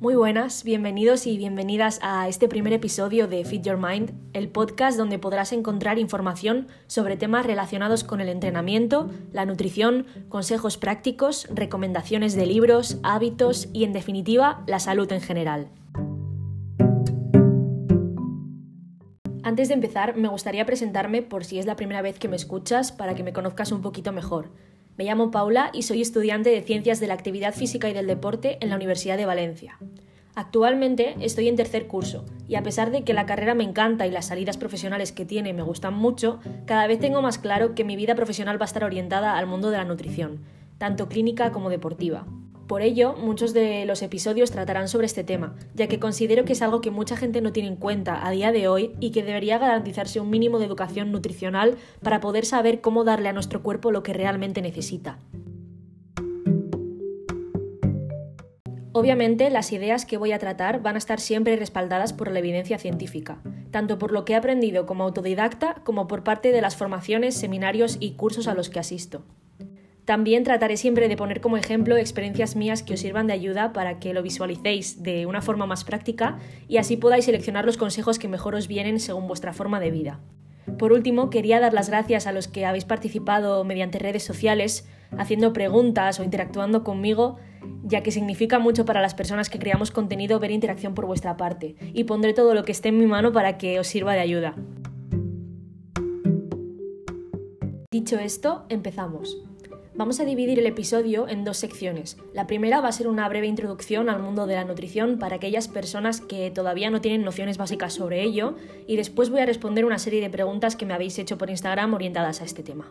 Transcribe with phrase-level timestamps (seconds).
[0.00, 4.96] Muy buenas, bienvenidos y bienvenidas a este primer episodio de Fit Your Mind, el podcast
[4.96, 12.34] donde podrás encontrar información sobre temas relacionados con el entrenamiento, la nutrición, consejos prácticos, recomendaciones
[12.34, 15.68] de libros, hábitos y, en definitiva, la salud en general.
[19.42, 22.90] Antes de empezar, me gustaría presentarme por si es la primera vez que me escuchas
[22.90, 24.48] para que me conozcas un poquito mejor.
[25.00, 28.58] Me llamo Paula y soy estudiante de Ciencias de la Actividad Física y del Deporte
[28.60, 29.78] en la Universidad de Valencia.
[30.34, 34.10] Actualmente estoy en tercer curso y a pesar de que la carrera me encanta y
[34.10, 37.96] las salidas profesionales que tiene me gustan mucho, cada vez tengo más claro que mi
[37.96, 40.44] vida profesional va a estar orientada al mundo de la nutrición,
[40.76, 42.26] tanto clínica como deportiva.
[42.70, 46.62] Por ello, muchos de los episodios tratarán sobre este tema, ya que considero que es
[46.62, 49.58] algo que mucha gente no tiene en cuenta a día de hoy y que debería
[49.58, 54.04] garantizarse un mínimo de educación nutricional para poder saber cómo darle a nuestro cuerpo lo
[54.04, 55.18] que realmente necesita.
[58.92, 62.78] Obviamente, las ideas que voy a tratar van a estar siempre respaldadas por la evidencia
[62.78, 67.34] científica, tanto por lo que he aprendido como autodidacta como por parte de las formaciones,
[67.34, 69.24] seminarios y cursos a los que asisto.
[70.10, 74.00] También trataré siempre de poner como ejemplo experiencias mías que os sirvan de ayuda para
[74.00, 78.26] que lo visualicéis de una forma más práctica y así podáis seleccionar los consejos que
[78.26, 80.18] mejor os vienen según vuestra forma de vida.
[80.80, 84.84] Por último, quería dar las gracias a los que habéis participado mediante redes sociales,
[85.16, 87.36] haciendo preguntas o interactuando conmigo,
[87.84, 91.76] ya que significa mucho para las personas que creamos contenido ver interacción por vuestra parte,
[91.94, 94.56] y pondré todo lo que esté en mi mano para que os sirva de ayuda.
[97.92, 99.49] Dicho esto, empezamos.
[100.00, 102.16] Vamos a dividir el episodio en dos secciones.
[102.32, 105.68] La primera va a ser una breve introducción al mundo de la nutrición para aquellas
[105.68, 108.54] personas que todavía no tienen nociones básicas sobre ello
[108.86, 111.92] y después voy a responder una serie de preguntas que me habéis hecho por Instagram
[111.92, 112.90] orientadas a este tema.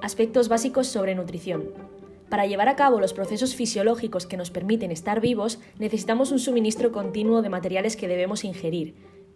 [0.00, 1.64] Aspectos básicos sobre nutrición.
[2.30, 6.92] Para llevar a cabo los procesos fisiológicos que nos permiten estar vivos, necesitamos un suministro
[6.92, 8.94] continuo de materiales que debemos ingerir.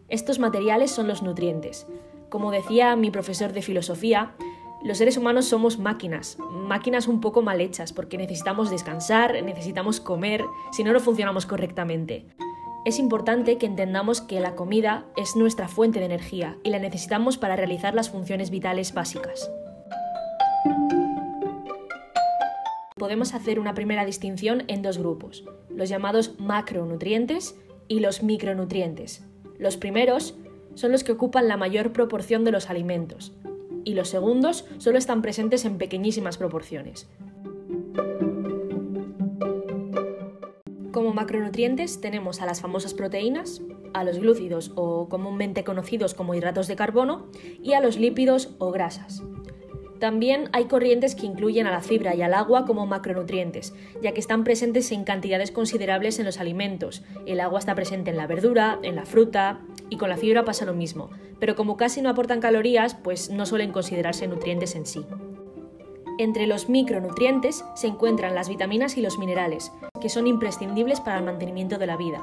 [0.09, 1.87] Estos materiales son los nutrientes.
[2.31, 4.35] Como decía mi profesor de filosofía,
[4.83, 10.45] los seres humanos somos máquinas, máquinas un poco mal hechas, porque necesitamos descansar, necesitamos comer,
[10.71, 12.27] si no, no funcionamos correctamente.
[12.85, 17.37] Es importante que entendamos que la comida es nuestra fuente de energía y la necesitamos
[17.37, 19.51] para realizar las funciones vitales básicas.
[22.97, 27.57] Podemos hacer una primera distinción en dos grupos, los llamados macronutrientes
[27.89, 29.25] y los micronutrientes.
[29.59, 30.37] Los primeros
[30.75, 33.33] son los que ocupan la mayor proporción de los alimentos,
[33.87, 37.09] y los segundos solo están presentes en pequeñísimas proporciones.
[40.93, 43.63] Como macronutrientes tenemos a las famosas proteínas,
[43.95, 47.29] a los glúcidos o comúnmente conocidos como hidratos de carbono
[47.63, 49.23] y a los lípidos o grasas.
[50.01, 53.73] También hay corrientes que incluyen a la fibra y al agua como macronutrientes,
[54.03, 57.03] ya que están presentes en cantidades considerables en los alimentos.
[57.25, 59.61] El agua está presente en la verdura, en la fruta,
[59.91, 63.47] y con la fibra pasa lo mismo, pero como casi no aportan calorías, pues no
[63.47, 65.05] suelen considerarse nutrientes en sí.
[66.19, 69.71] Entre los micronutrientes se encuentran las vitaminas y los minerales,
[70.01, 72.23] que son imprescindibles para el mantenimiento de la vida.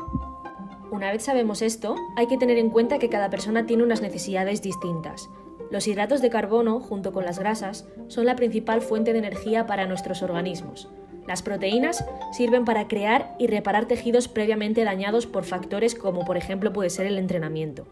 [0.91, 4.61] Una vez sabemos esto, hay que tener en cuenta que cada persona tiene unas necesidades
[4.61, 5.29] distintas.
[5.69, 9.87] Los hidratos de carbono, junto con las grasas, son la principal fuente de energía para
[9.87, 10.89] nuestros organismos,
[11.27, 16.73] las proteínas sirven para crear y reparar tejidos previamente dañados por factores como por ejemplo
[16.73, 17.87] puede ser el entrenamiento.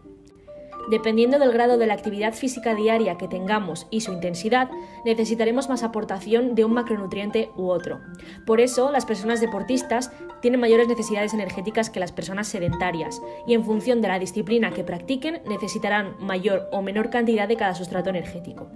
[0.90, 4.68] Dependiendo del grado de la actividad física diaria que tengamos y su intensidad,
[5.04, 8.00] necesitaremos más aportación de un macronutriente u otro.
[8.46, 10.10] Por eso, las personas deportistas
[10.40, 14.82] tienen mayores necesidades energéticas que las personas sedentarias, y en función de la disciplina que
[14.82, 18.68] practiquen, necesitarán mayor o menor cantidad de cada sustrato energético.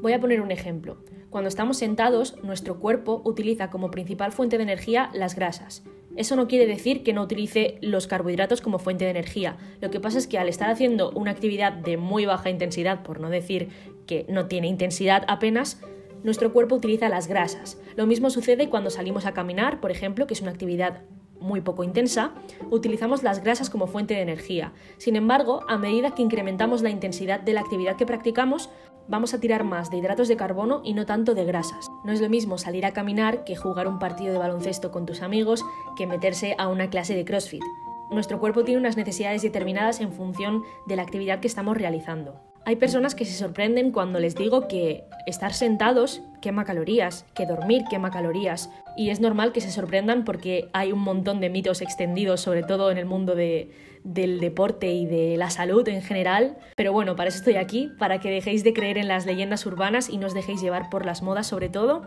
[0.00, 0.98] Voy a poner un ejemplo.
[1.28, 5.82] Cuando estamos sentados, nuestro cuerpo utiliza como principal fuente de energía las grasas.
[6.14, 9.56] Eso no quiere decir que no utilice los carbohidratos como fuente de energía.
[9.80, 13.18] Lo que pasa es que al estar haciendo una actividad de muy baja intensidad, por
[13.18, 13.70] no decir
[14.06, 15.80] que no tiene intensidad apenas,
[16.22, 17.80] nuestro cuerpo utiliza las grasas.
[17.96, 21.02] Lo mismo sucede cuando salimos a caminar, por ejemplo, que es una actividad
[21.40, 22.34] muy poco intensa,
[22.70, 24.72] utilizamos las grasas como fuente de energía.
[24.96, 28.70] Sin embargo, a medida que incrementamos la intensidad de la actividad que practicamos,
[29.08, 31.88] vamos a tirar más de hidratos de carbono y no tanto de grasas.
[32.04, 35.22] No es lo mismo salir a caminar que jugar un partido de baloncesto con tus
[35.22, 35.64] amigos
[35.96, 37.62] que meterse a una clase de CrossFit.
[38.10, 42.40] Nuestro cuerpo tiene unas necesidades determinadas en función de la actividad que estamos realizando.
[42.64, 47.84] Hay personas que se sorprenden cuando les digo que estar sentados quema calorías, que dormir
[47.88, 52.40] quema calorías, y es normal que se sorprendan porque hay un montón de mitos extendidos,
[52.40, 56.58] sobre todo en el mundo del deporte y de la salud en general.
[56.74, 60.10] Pero bueno, para eso estoy aquí, para que dejéis de creer en las leyendas urbanas
[60.10, 62.02] y no os dejéis llevar por las modas sobre todo,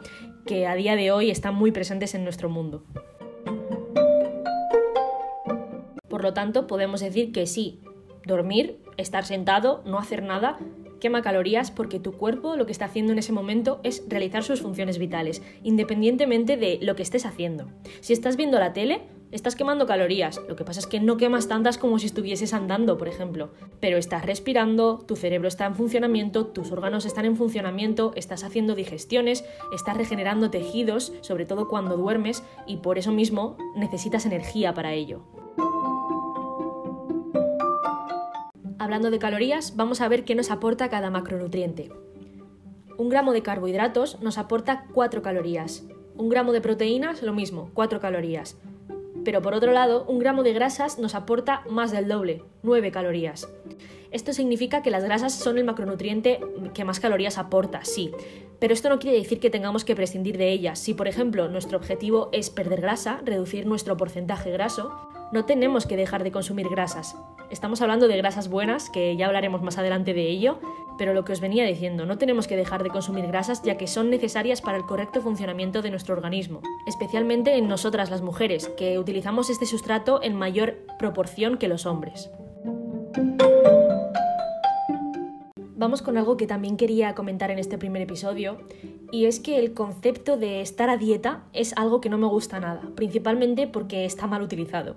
[0.45, 2.83] que a día de hoy están muy presentes en nuestro mundo.
[6.09, 7.79] Por lo tanto, podemos decir que sí,
[8.25, 10.59] dormir, estar sentado, no hacer nada,
[11.01, 14.61] quema calorías porque tu cuerpo lo que está haciendo en ese momento es realizar sus
[14.61, 17.67] funciones vitales, independientemente de lo que estés haciendo.
[17.99, 19.01] Si estás viendo la tele,
[19.31, 22.97] estás quemando calorías, lo que pasa es que no quemas tantas como si estuvieses andando,
[22.97, 23.49] por ejemplo,
[23.79, 28.75] pero estás respirando, tu cerebro está en funcionamiento, tus órganos están en funcionamiento, estás haciendo
[28.75, 29.43] digestiones,
[29.73, 35.23] estás regenerando tejidos, sobre todo cuando duermes, y por eso mismo necesitas energía para ello.
[38.81, 41.91] Hablando de calorías, vamos a ver qué nos aporta cada macronutriente.
[42.97, 45.83] Un gramo de carbohidratos nos aporta 4 calorías.
[46.15, 48.57] Un gramo de proteínas, lo mismo, 4 calorías.
[49.23, 53.47] Pero por otro lado, un gramo de grasas nos aporta más del doble, 9 calorías.
[54.09, 56.39] Esto significa que las grasas son el macronutriente
[56.73, 58.09] que más calorías aporta, sí.
[58.57, 60.79] Pero esto no quiere decir que tengamos que prescindir de ellas.
[60.79, 64.91] Si, por ejemplo, nuestro objetivo es perder grasa, reducir nuestro porcentaje graso,
[65.31, 67.15] no tenemos que dejar de consumir grasas.
[67.51, 70.59] Estamos hablando de grasas buenas, que ya hablaremos más adelante de ello,
[70.97, 73.87] pero lo que os venía diciendo, no tenemos que dejar de consumir grasas ya que
[73.87, 78.97] son necesarias para el correcto funcionamiento de nuestro organismo, especialmente en nosotras las mujeres, que
[78.97, 82.31] utilizamos este sustrato en mayor proporción que los hombres.
[85.75, 88.59] Vamos con algo que también quería comentar en este primer episodio,
[89.11, 92.61] y es que el concepto de estar a dieta es algo que no me gusta
[92.61, 94.95] nada, principalmente porque está mal utilizado.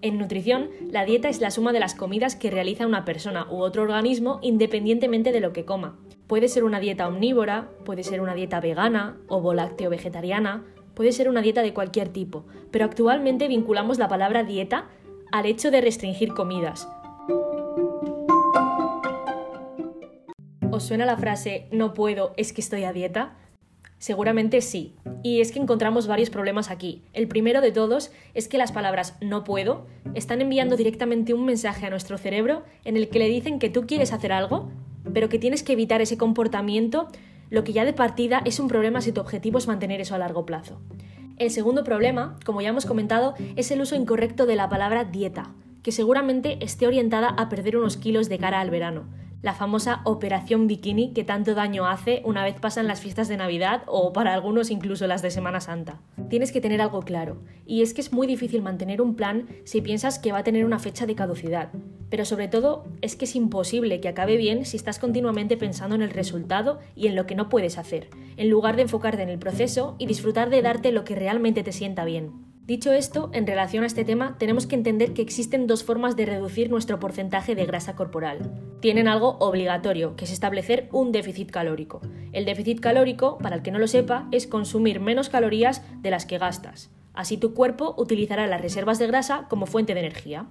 [0.00, 3.56] En nutrición, la dieta es la suma de las comidas que realiza una persona u
[3.56, 5.98] otro organismo independientemente de lo que coma.
[6.28, 10.64] Puede ser una dieta omnívora, puede ser una dieta vegana o volácteo vegetariana,
[10.94, 14.88] puede ser una dieta de cualquier tipo, pero actualmente vinculamos la palabra dieta
[15.32, 16.88] al hecho de restringir comidas.
[20.70, 23.36] ¿Os suena la frase no puedo, es que estoy a dieta?
[23.98, 24.94] Seguramente sí.
[25.24, 27.02] Y es que encontramos varios problemas aquí.
[27.12, 31.86] El primero de todos es que las palabras no puedo están enviando directamente un mensaje
[31.86, 34.70] a nuestro cerebro en el que le dicen que tú quieres hacer algo,
[35.12, 37.08] pero que tienes que evitar ese comportamiento,
[37.50, 40.18] lo que ya de partida es un problema si tu objetivo es mantener eso a
[40.18, 40.80] largo plazo.
[41.38, 45.52] El segundo problema, como ya hemos comentado, es el uso incorrecto de la palabra dieta,
[45.82, 49.06] que seguramente esté orientada a perder unos kilos de cara al verano
[49.40, 53.82] la famosa operación bikini que tanto daño hace una vez pasan las fiestas de Navidad
[53.86, 56.00] o para algunos incluso las de Semana Santa.
[56.28, 59.80] Tienes que tener algo claro, y es que es muy difícil mantener un plan si
[59.80, 61.70] piensas que va a tener una fecha de caducidad,
[62.10, 66.02] pero sobre todo es que es imposible que acabe bien si estás continuamente pensando en
[66.02, 69.38] el resultado y en lo que no puedes hacer, en lugar de enfocarte en el
[69.38, 72.47] proceso y disfrutar de darte lo que realmente te sienta bien.
[72.68, 76.26] Dicho esto, en relación a este tema, tenemos que entender que existen dos formas de
[76.26, 78.60] reducir nuestro porcentaje de grasa corporal.
[78.80, 82.02] Tienen algo obligatorio, que es establecer un déficit calórico.
[82.32, 86.26] El déficit calórico, para el que no lo sepa, es consumir menos calorías de las
[86.26, 86.90] que gastas.
[87.14, 90.50] Así tu cuerpo utilizará las reservas de grasa como fuente de energía.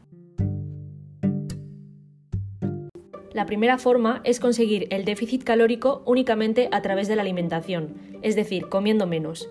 [3.32, 7.94] La primera forma es conseguir el déficit calórico únicamente a través de la alimentación,
[8.24, 9.48] es decir, comiendo menos.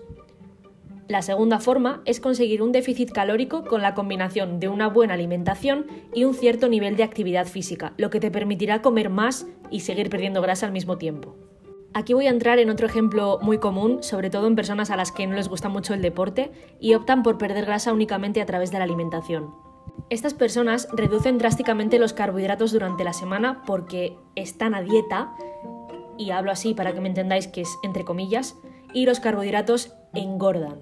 [1.07, 5.85] La segunda forma es conseguir un déficit calórico con la combinación de una buena alimentación
[6.13, 10.09] y un cierto nivel de actividad física, lo que te permitirá comer más y seguir
[10.09, 11.37] perdiendo grasa al mismo tiempo.
[11.93, 15.13] Aquí voy a entrar en otro ejemplo muy común, sobre todo en personas a las
[15.13, 18.71] que no les gusta mucho el deporte y optan por perder grasa únicamente a través
[18.71, 19.55] de la alimentación.
[20.09, 25.33] Estas personas reducen drásticamente los carbohidratos durante la semana porque están a dieta,
[26.17, 28.57] y hablo así para que me entendáis que es entre comillas,
[28.93, 30.79] y los carbohidratos engordan.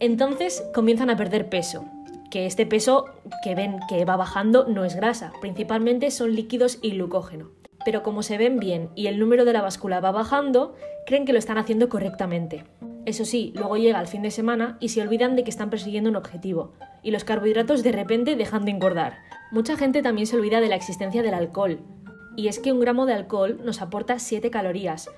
[0.00, 1.84] Entonces comienzan a perder peso,
[2.30, 3.06] que este peso
[3.42, 7.50] que ven que va bajando no es grasa, principalmente son líquidos y glucógeno.
[7.84, 10.74] Pero como se ven bien y el número de la báscula va bajando,
[11.06, 12.64] creen que lo están haciendo correctamente.
[13.04, 16.08] Eso sí, luego llega el fin de semana y se olvidan de que están persiguiendo
[16.08, 19.18] un objetivo, y los carbohidratos de repente dejan de engordar.
[19.52, 21.80] Mucha gente también se olvida de la existencia del alcohol,
[22.36, 25.10] y es que un gramo de alcohol nos aporta 7 calorías,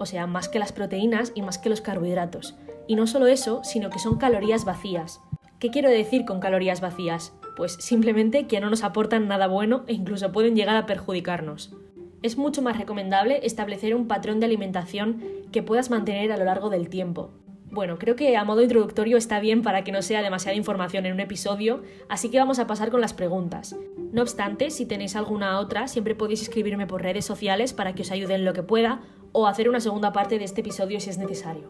[0.00, 2.56] o sea, más que las proteínas y más que los carbohidratos.
[2.86, 5.20] Y no solo eso, sino que son calorías vacías.
[5.58, 7.34] ¿Qué quiero decir con calorías vacías?
[7.54, 11.76] Pues simplemente que no nos aportan nada bueno e incluso pueden llegar a perjudicarnos.
[12.22, 16.70] Es mucho más recomendable establecer un patrón de alimentación que puedas mantener a lo largo
[16.70, 17.30] del tiempo.
[17.70, 21.12] Bueno, creo que a modo introductorio está bien para que no sea demasiada información en
[21.12, 23.76] un episodio, así que vamos a pasar con las preguntas.
[24.12, 28.10] No obstante, si tenéis alguna otra, siempre podéis escribirme por redes sociales para que os
[28.10, 31.18] ayude en lo que pueda o hacer una segunda parte de este episodio si es
[31.18, 31.68] necesario.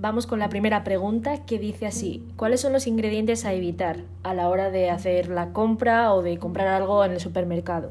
[0.00, 4.32] Vamos con la primera pregunta que dice así, ¿cuáles son los ingredientes a evitar a
[4.32, 7.90] la hora de hacer la compra o de comprar algo en el supermercado?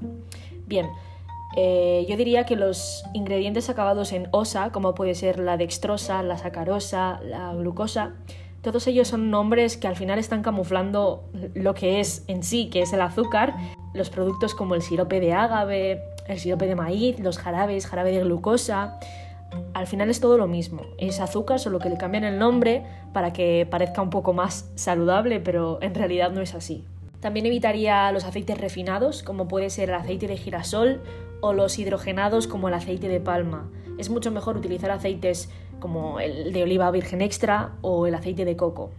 [0.66, 0.88] Bien,
[1.56, 6.38] eh, yo diría que los ingredientes acabados en osa, como puede ser la dextrosa, la
[6.38, 8.16] sacarosa, la glucosa,
[8.62, 12.82] todos ellos son nombres que al final están camuflando lo que es en sí, que
[12.82, 13.56] es el azúcar.
[13.94, 18.24] Los productos como el sirope de ágave, el sirope de maíz, los jarabes, jarabe de
[18.24, 19.00] glucosa.
[19.74, 20.82] Al final es todo lo mismo.
[20.98, 22.84] Es azúcar, solo que le cambian el nombre
[23.14, 26.84] para que parezca un poco más saludable, pero en realidad no es así.
[27.20, 31.02] También evitaría los aceites refinados, como puede ser el aceite de girasol
[31.42, 33.70] o los hidrogenados como el aceite de palma.
[33.98, 38.56] Es mucho mejor utilizar aceites como el de oliva virgen extra o el aceite de
[38.56, 38.92] coco.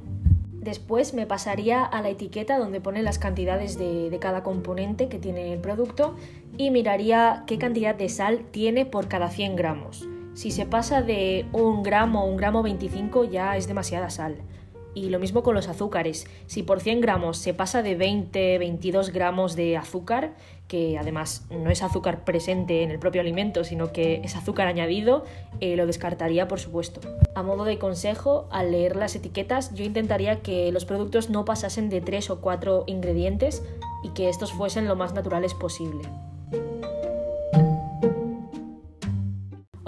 [0.60, 5.52] Después me pasaría a la etiqueta donde pone las cantidades de, cada componente que tiene
[5.52, 6.16] el producto
[6.56, 10.06] y miraría qué cantidad de sal tiene por cada 100 gramos.
[10.34, 14.36] Si se pasa de un gramo o un gramo 25 ya es demasiada sal.
[14.98, 16.26] Y lo mismo con los azúcares.
[16.48, 20.34] Si por 100 gramos se pasa de 20-22 gramos de azúcar,
[20.66, 25.24] que además no es azúcar presente en el propio alimento, sino que es azúcar añadido,
[25.60, 27.00] eh, lo descartaría por supuesto.
[27.36, 31.90] A modo de consejo, al leer las etiquetas, yo intentaría que los productos no pasasen
[31.90, 33.62] de 3 o 4 ingredientes
[34.02, 36.08] y que estos fuesen lo más naturales posible.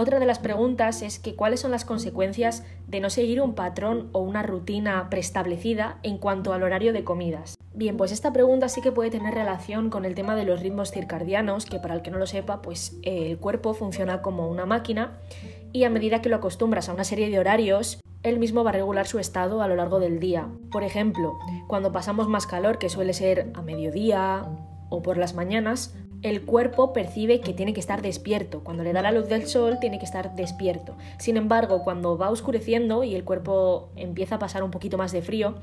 [0.01, 4.09] Otra de las preguntas es que cuáles son las consecuencias de no seguir un patrón
[4.13, 7.59] o una rutina preestablecida en cuanto al horario de comidas.
[7.75, 10.91] Bien, pues esta pregunta sí que puede tener relación con el tema de los ritmos
[10.91, 15.19] circadianos, que para el que no lo sepa, pues el cuerpo funciona como una máquina
[15.71, 18.73] y a medida que lo acostumbras a una serie de horarios, él mismo va a
[18.73, 20.49] regular su estado a lo largo del día.
[20.73, 21.39] Por ejemplo,
[21.69, 24.47] cuando pasamos más calor, que suele ser a mediodía
[24.89, 28.61] o por las mañanas, el cuerpo percibe que tiene que estar despierto.
[28.61, 30.95] Cuando le da la luz del sol, tiene que estar despierto.
[31.19, 35.23] Sin embargo, cuando va oscureciendo y el cuerpo empieza a pasar un poquito más de
[35.23, 35.55] frío,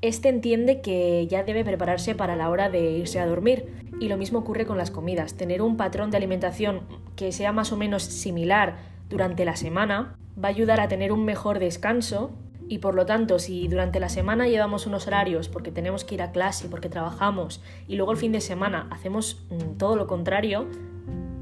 [0.00, 3.72] este entiende que ya debe prepararse para la hora de irse a dormir.
[4.00, 5.34] Y lo mismo ocurre con las comidas.
[5.34, 6.82] Tener un patrón de alimentación
[7.16, 8.76] que sea más o menos similar
[9.08, 12.30] durante la semana va a ayudar a tener un mejor descanso
[12.68, 16.22] y por lo tanto, si durante la semana llevamos unos horarios porque tenemos que ir
[16.22, 20.66] a clase, porque trabajamos, y luego el fin de semana hacemos mm, todo lo contrario,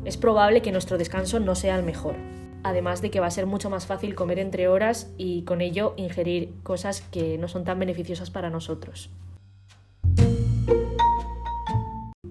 [0.04, 2.14] es probable que nuestro descanso no sea el mejor.
[2.62, 5.94] Además de que va a ser mucho más fácil comer entre horas y con ello
[5.96, 9.10] ingerir cosas que no son tan beneficiosas para nosotros.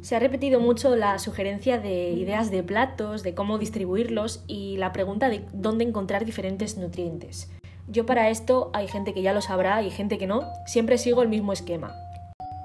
[0.02, 4.94] Se ha repetido mucho la sugerencia de ideas de platos, de cómo distribuirlos y la
[4.94, 7.50] pregunta de dónde encontrar diferentes nutrientes.
[7.88, 11.22] Yo para esto hay gente que ya lo sabrá y gente que no, siempre sigo
[11.22, 11.96] el mismo esquema.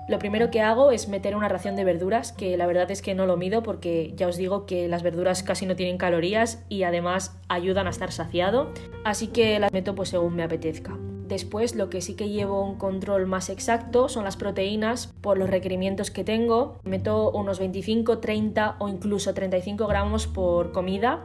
[0.09, 3.15] Lo primero que hago es meter una ración de verduras, que la verdad es que
[3.15, 6.83] no lo mido porque ya os digo que las verduras casi no tienen calorías y
[6.83, 8.73] además ayudan a estar saciado,
[9.05, 10.99] así que las meto pues según me apetezca.
[11.29, 15.49] Después lo que sí que llevo un control más exacto son las proteínas por los
[15.49, 16.81] requerimientos que tengo.
[16.83, 21.25] Meto unos 25, 30 o incluso 35 gramos por comida,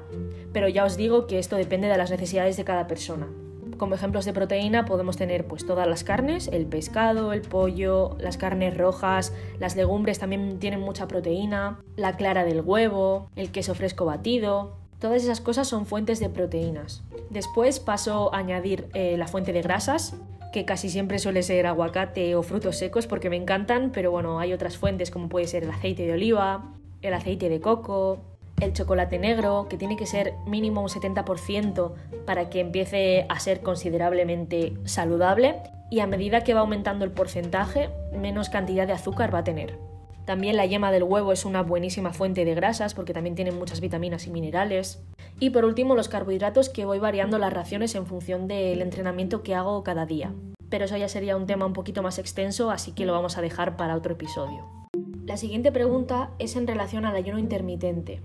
[0.54, 3.28] pero ya os digo que esto depende de las necesidades de cada persona.
[3.77, 8.38] Como ejemplos de proteína podemos tener pues todas las carnes, el pescado, el pollo, las
[8.38, 14.05] carnes rojas, las legumbres también tienen mucha proteína, la clara del huevo, el queso fresco
[14.05, 17.03] batido, Todas esas cosas son fuentes de proteínas.
[17.29, 20.15] Después paso a añadir eh, la fuente de grasas,
[20.53, 24.53] que casi siempre suele ser aguacate o frutos secos porque me encantan, pero bueno, hay
[24.53, 28.20] otras fuentes como puede ser el aceite de oliva, el aceite de coco,
[28.62, 31.93] el chocolate negro, que tiene que ser mínimo un 70%
[32.25, 35.55] para que empiece a ser considerablemente saludable
[35.91, 39.77] y a medida que va aumentando el porcentaje, menos cantidad de azúcar va a tener.
[40.25, 43.79] También la yema del huevo es una buenísima fuente de grasas porque también tiene muchas
[43.79, 45.03] vitaminas y minerales.
[45.39, 49.53] Y por último los carbohidratos que voy variando las raciones en función del entrenamiento que
[49.53, 50.33] hago cada día.
[50.69, 53.41] Pero eso ya sería un tema un poquito más extenso, así que lo vamos a
[53.41, 54.75] dejar para otro episodio.
[55.25, 58.22] La siguiente pregunta es en relación al ayuno intermitente.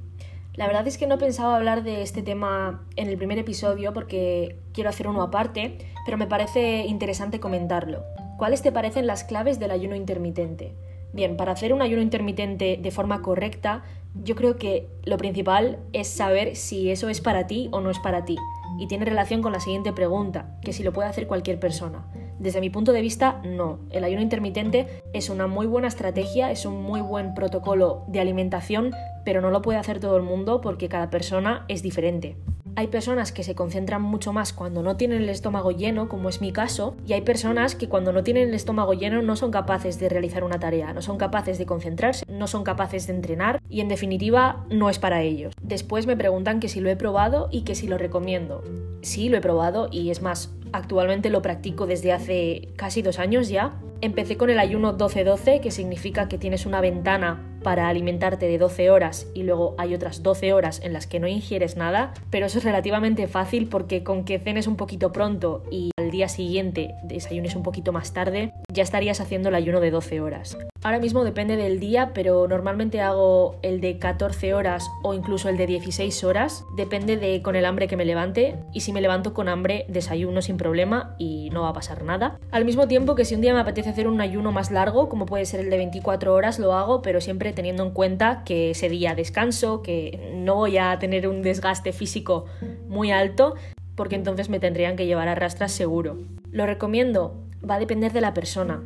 [0.53, 4.59] La verdad es que no pensaba hablar de este tema en el primer episodio porque
[4.75, 8.05] quiero hacer uno aparte, pero me parece interesante comentarlo.
[8.37, 10.75] ¿Cuáles te parecen las claves del ayuno intermitente?
[11.15, 13.83] Bien, para hacer un ayuno intermitente de forma correcta,
[14.23, 17.99] yo creo que lo principal es saber si eso es para ti o no es
[17.99, 18.37] para ti.
[18.79, 22.07] Y tiene relación con la siguiente pregunta, que si lo puede hacer cualquier persona.
[22.41, 23.81] Desde mi punto de vista, no.
[23.91, 28.93] El ayuno intermitente es una muy buena estrategia, es un muy buen protocolo de alimentación,
[29.27, 32.39] pero no lo puede hacer todo el mundo porque cada persona es diferente.
[32.77, 36.41] Hay personas que se concentran mucho más cuando no tienen el estómago lleno, como es
[36.41, 39.99] mi caso, y hay personas que cuando no tienen el estómago lleno no son capaces
[39.99, 43.83] de realizar una tarea, no son capaces de concentrarse, no son capaces de entrenar y
[43.83, 45.53] en definitiva no es para ellos.
[45.61, 48.63] Después me preguntan que si lo he probado y que si lo recomiendo.
[49.03, 53.49] Sí, lo he probado y es más, Actualmente lo practico desde hace casi dos años
[53.49, 53.81] ya.
[54.01, 58.91] Empecé con el ayuno 12-12, que significa que tienes una ventana para alimentarte de 12
[58.91, 62.59] horas y luego hay otras 12 horas en las que no ingieres nada, pero eso
[62.59, 67.57] es relativamente fácil porque con que cenes un poquito pronto y al día siguiente desayunes
[67.57, 70.59] un poquito más tarde, ya estarías haciendo el ayuno de 12 horas.
[70.83, 75.59] Ahora mismo depende del día, pero normalmente hago el de 14 horas o incluso el
[75.59, 79.35] de 16 horas, depende de con el hambre que me levante y si me levanto
[79.35, 82.39] con hambre desayuno sin problema y no va a pasar nada.
[82.51, 85.27] Al mismo tiempo que si un día me apetece hacer un ayuno más largo, como
[85.27, 88.89] puede ser el de 24 horas, lo hago, pero siempre teniendo en cuenta que ese
[88.89, 92.47] día descanso, que no voy a tener un desgaste físico
[92.89, 93.55] muy alto,
[93.95, 96.19] porque entonces me tendrían que llevar a rastras seguro.
[96.51, 97.35] Lo recomiendo,
[97.69, 98.83] va a depender de la persona.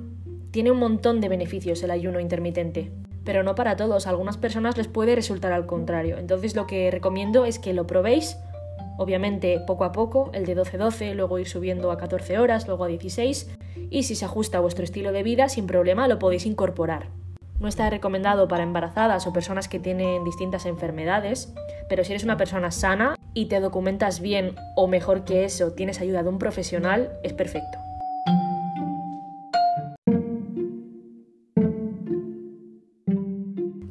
[0.50, 2.90] Tiene un montón de beneficios el ayuno intermitente,
[3.24, 6.18] pero no para todos, a algunas personas les puede resultar al contrario.
[6.18, 8.36] Entonces lo que recomiendo es que lo probéis,
[8.98, 12.88] obviamente poco a poco, el de 12-12, luego ir subiendo a 14 horas, luego a
[12.88, 13.50] 16,
[13.90, 17.08] y si se ajusta a vuestro estilo de vida, sin problema lo podéis incorporar.
[17.60, 21.54] No está recomendado para embarazadas o personas que tienen distintas enfermedades,
[21.88, 26.00] pero si eres una persona sana y te documentas bien o mejor que eso, tienes
[26.00, 27.78] ayuda de un profesional, es perfecto.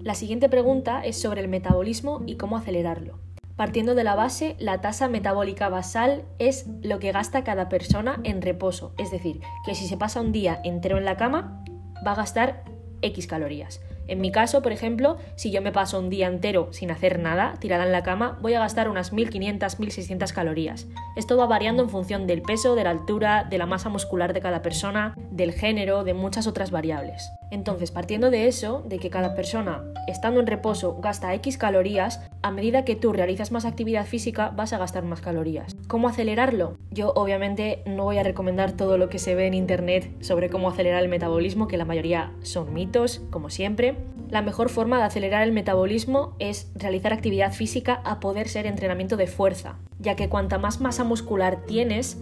[0.03, 3.19] La siguiente pregunta es sobre el metabolismo y cómo acelerarlo.
[3.55, 8.41] Partiendo de la base, la tasa metabólica basal es lo que gasta cada persona en
[8.41, 11.63] reposo, es decir, que si se pasa un día entero en la cama,
[12.05, 12.63] va a gastar
[13.03, 13.79] X calorías.
[14.07, 17.55] En mi caso, por ejemplo, si yo me paso un día entero sin hacer nada,
[17.59, 20.87] tirada en la cama, voy a gastar unas 1500-1600 calorías.
[21.15, 24.41] Esto va variando en función del peso, de la altura, de la masa muscular de
[24.41, 27.29] cada persona, del género, de muchas otras variables.
[27.51, 32.49] Entonces, partiendo de eso, de que cada persona, estando en reposo, gasta X calorías, a
[32.49, 35.75] medida que tú realizas más actividad física, vas a gastar más calorías.
[35.87, 36.77] ¿Cómo acelerarlo?
[36.89, 40.69] Yo obviamente no voy a recomendar todo lo que se ve en internet sobre cómo
[40.69, 43.92] acelerar el metabolismo, que la mayoría son mitos, como siempre.
[44.29, 49.17] La mejor forma de acelerar el metabolismo es realizar actividad física a poder ser entrenamiento
[49.17, 52.17] de fuerza, ya que cuanta más masa muscular tienes,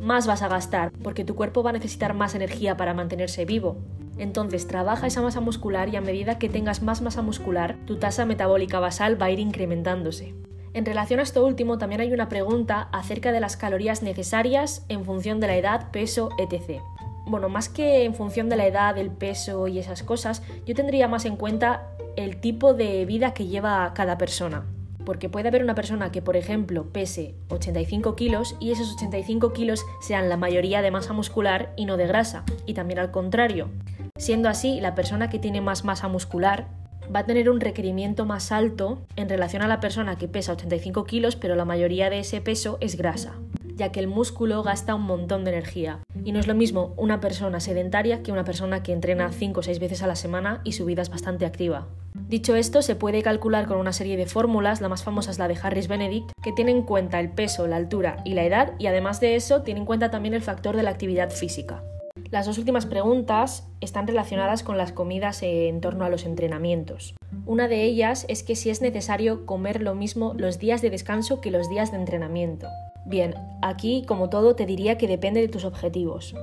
[0.00, 3.78] más vas a gastar, porque tu cuerpo va a necesitar más energía para mantenerse vivo.
[4.18, 8.24] Entonces trabaja esa masa muscular y a medida que tengas más masa muscular, tu tasa
[8.24, 10.34] metabólica basal va a ir incrementándose.
[10.72, 15.04] En relación a esto último, también hay una pregunta acerca de las calorías necesarias en
[15.04, 16.82] función de la edad, peso, etc.
[17.26, 21.08] Bueno, más que en función de la edad, el peso y esas cosas, yo tendría
[21.08, 24.64] más en cuenta el tipo de vida que lleva cada persona.
[25.04, 29.84] Porque puede haber una persona que, por ejemplo, pese 85 kilos y esos 85 kilos
[30.00, 32.44] sean la mayoría de masa muscular y no de grasa.
[32.64, 33.70] Y también al contrario.
[34.16, 36.68] Siendo así, la persona que tiene más masa muscular
[37.14, 41.04] va a tener un requerimiento más alto en relación a la persona que pesa 85
[41.04, 43.34] kilos, pero la mayoría de ese peso es grasa,
[43.76, 46.00] ya que el músculo gasta un montón de energía.
[46.24, 49.62] Y no es lo mismo una persona sedentaria que una persona que entrena 5 o
[49.62, 51.86] 6 veces a la semana y su vida es bastante activa.
[52.28, 55.48] Dicho esto, se puede calcular con una serie de fórmulas, la más famosa es la
[55.48, 58.86] de Harris Benedict, que tiene en cuenta el peso, la altura y la edad, y
[58.86, 61.84] además de eso tiene en cuenta también el factor de la actividad física.
[62.30, 67.14] Las dos últimas preguntas están relacionadas con las comidas en torno a los entrenamientos.
[67.44, 71.40] Una de ellas es que si es necesario comer lo mismo los días de descanso
[71.40, 72.66] que los días de entrenamiento.
[73.06, 76.34] Bien, aquí como todo te diría que depende de tus objetivos.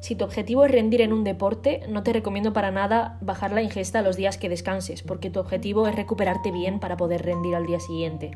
[0.00, 3.62] Si tu objetivo es rendir en un deporte, no te recomiendo para nada bajar la
[3.62, 7.66] ingesta los días que descanses, porque tu objetivo es recuperarte bien para poder rendir al
[7.66, 8.32] día siguiente.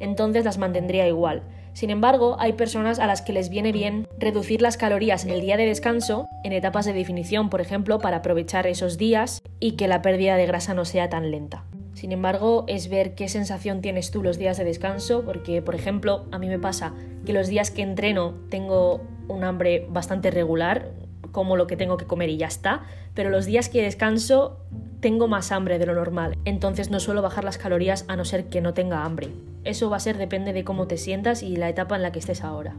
[0.00, 1.42] Entonces las mantendría igual.
[1.74, 5.42] Sin embargo, hay personas a las que les viene bien reducir las calorías en el
[5.42, 9.88] día de descanso, en etapas de definición, por ejemplo, para aprovechar esos días y que
[9.88, 11.64] la pérdida de grasa no sea tan lenta.
[11.96, 16.26] Sin embargo, es ver qué sensación tienes tú los días de descanso, porque, por ejemplo,
[16.30, 16.92] a mí me pasa
[17.24, 20.90] que los días que entreno tengo un hambre bastante regular,
[21.32, 22.82] como lo que tengo que comer y ya está,
[23.14, 24.58] pero los días que descanso
[25.00, 28.50] tengo más hambre de lo normal, entonces no suelo bajar las calorías a no ser
[28.50, 29.30] que no tenga hambre.
[29.64, 32.18] Eso va a ser depende de cómo te sientas y la etapa en la que
[32.18, 32.76] estés ahora.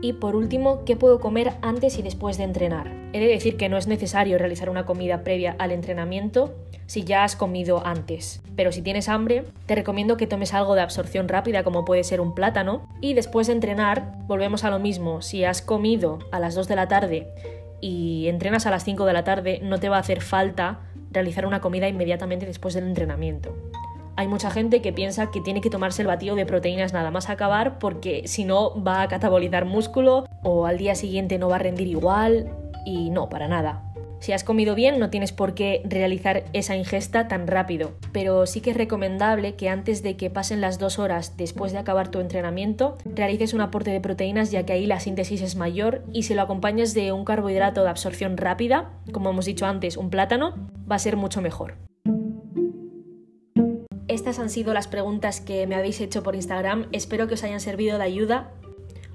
[0.00, 2.92] Y por último, ¿qué puedo comer antes y después de entrenar?
[3.12, 6.54] He de decir que no es necesario realizar una comida previa al entrenamiento
[6.86, 8.40] si ya has comido antes.
[8.54, 12.20] Pero si tienes hambre, te recomiendo que tomes algo de absorción rápida como puede ser
[12.20, 12.88] un plátano.
[13.00, 15.20] Y después de entrenar, volvemos a lo mismo.
[15.20, 17.28] Si has comido a las 2 de la tarde
[17.80, 20.80] y entrenas a las 5 de la tarde, no te va a hacer falta
[21.10, 23.54] realizar una comida inmediatamente después del entrenamiento
[24.18, 27.30] hay mucha gente que piensa que tiene que tomarse el batido de proteínas nada más
[27.30, 31.60] acabar porque si no va a catabolizar músculo o al día siguiente no va a
[31.60, 32.50] rendir igual
[32.84, 33.84] y no, para nada.
[34.18, 38.60] Si has comido bien no tienes por qué realizar esa ingesta tan rápido, pero sí
[38.60, 42.18] que es recomendable que antes de que pasen las dos horas después de acabar tu
[42.18, 46.34] entrenamiento realices un aporte de proteínas ya que ahí la síntesis es mayor y si
[46.34, 50.54] lo acompañas de un carbohidrato de absorción rápida, como hemos dicho antes, un plátano,
[50.90, 51.87] va a ser mucho mejor.
[54.08, 57.60] Estas han sido las preguntas que me habéis hecho por Instagram, espero que os hayan
[57.60, 58.50] servido de ayuda.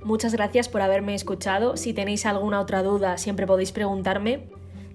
[0.03, 4.49] Muchas gracias por haberme escuchado, si tenéis alguna otra duda siempre podéis preguntarme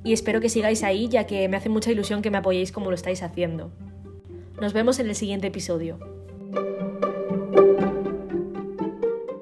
[0.05, 2.91] y espero que sigáis ahí ya que me hace mucha ilusión que me apoyéis como
[2.91, 3.73] lo estáis haciendo.
[4.61, 5.99] Nos vemos en el siguiente episodio.